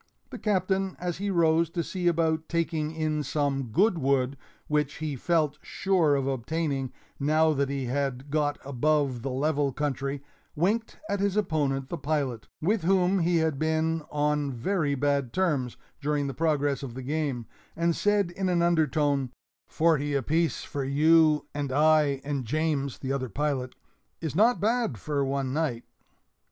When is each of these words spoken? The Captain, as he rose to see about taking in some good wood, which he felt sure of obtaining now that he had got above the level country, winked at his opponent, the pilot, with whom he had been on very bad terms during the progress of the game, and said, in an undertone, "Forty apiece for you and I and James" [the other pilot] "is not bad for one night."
The 0.31 0.39
Captain, 0.39 0.95
as 0.99 1.19
he 1.19 1.29
rose 1.29 1.69
to 1.69 1.83
see 1.83 2.07
about 2.07 2.49
taking 2.49 2.89
in 2.91 3.21
some 3.21 3.65
good 3.65 3.99
wood, 3.99 4.35
which 4.65 4.95
he 4.95 5.15
felt 5.15 5.59
sure 5.61 6.15
of 6.15 6.25
obtaining 6.25 6.91
now 7.19 7.53
that 7.53 7.69
he 7.69 7.85
had 7.85 8.31
got 8.31 8.57
above 8.65 9.21
the 9.21 9.29
level 9.29 9.71
country, 9.71 10.23
winked 10.55 10.97
at 11.07 11.19
his 11.19 11.37
opponent, 11.37 11.89
the 11.89 11.99
pilot, 11.99 12.47
with 12.59 12.81
whom 12.81 13.19
he 13.19 13.37
had 13.37 13.59
been 13.59 14.01
on 14.09 14.51
very 14.51 14.95
bad 14.95 15.31
terms 15.31 15.77
during 16.01 16.25
the 16.25 16.33
progress 16.33 16.81
of 16.81 16.95
the 16.95 17.03
game, 17.03 17.45
and 17.75 17.95
said, 17.95 18.31
in 18.31 18.49
an 18.49 18.63
undertone, 18.63 19.29
"Forty 19.67 20.15
apiece 20.15 20.63
for 20.63 20.83
you 20.83 21.45
and 21.53 21.71
I 21.71 22.21
and 22.23 22.43
James" 22.43 22.97
[the 22.97 23.13
other 23.13 23.29
pilot] 23.29 23.75
"is 24.19 24.35
not 24.35 24.59
bad 24.59 24.97
for 24.97 25.23
one 25.23 25.53
night." 25.53 25.83